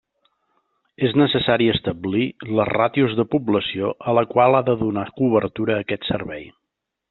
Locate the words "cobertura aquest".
5.23-6.13